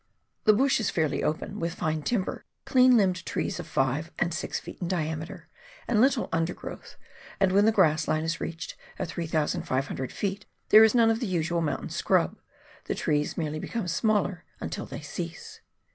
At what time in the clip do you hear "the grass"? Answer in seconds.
7.65-8.07